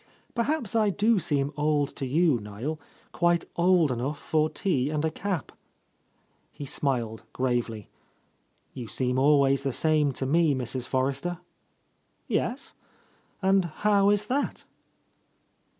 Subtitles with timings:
[0.33, 2.79] "Perhaps I do seem old to you, Niel,
[3.11, 5.51] quite old enough for tea and a cap!"
[6.51, 7.87] He smiled gravely.
[8.73, 10.87] "You seem always the same to me, Mrs.
[10.87, 11.37] Forrester."
[12.27, 12.73] "Yes?
[13.43, 14.63] And how is that?"